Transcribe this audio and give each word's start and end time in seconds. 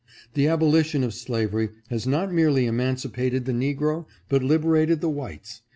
The 0.33 0.47
abolition 0.47 1.03
of 1.03 1.13
slavery 1.13 1.69
has 1.91 2.07
not 2.07 2.33
merely 2.33 2.65
emancipated 2.65 3.45
the 3.45 3.51
negro, 3.51 4.07
but 4.29 4.41
liberated 4.41 4.99
the 4.99 5.11
whites. 5.11 5.61